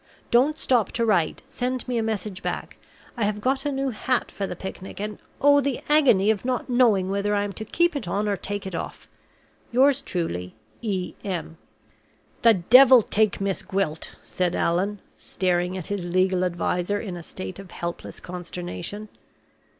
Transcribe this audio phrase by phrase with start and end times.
[0.31, 2.77] Don't stop to write; send me a message back.
[3.15, 6.67] I have got a new hat for the picnic; and oh, the agony of not
[6.67, 9.07] knowing whether I am to keep it on or take it off.
[9.71, 11.13] Yours truly, E.
[11.23, 11.57] M."
[12.41, 17.59] "The devil take Miss Gwilt!" said Allan, staring at his legal adviser in a state
[17.59, 19.07] of helpless consternation.